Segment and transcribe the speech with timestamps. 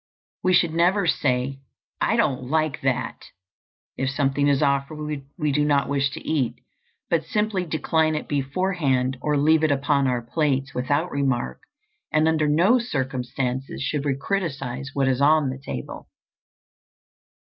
[0.41, 1.59] We should never say,
[2.01, 3.25] "I don't like that,"
[3.97, 4.95] if something is offered
[5.37, 6.55] we do not wish to eat,
[7.11, 11.61] but simply decline it beforehand or leave it upon our plates without remark;
[12.11, 16.07] and under no circumstances should we criticise what is on the table.